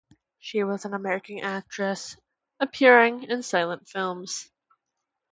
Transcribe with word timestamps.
She 0.39 0.63
was 0.63 0.83
an 0.83 0.95
American 0.95 1.41
actress 1.43 2.17
appearing 2.59 3.21
in 3.25 3.43
silent 3.43 3.87
films. 3.87 4.49